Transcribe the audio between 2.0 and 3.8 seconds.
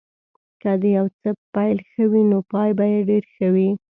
وي نو پای به یې ډېر ښه وي.